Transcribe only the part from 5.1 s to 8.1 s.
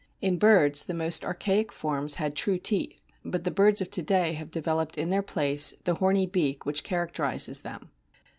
place the horny beak which characterises them.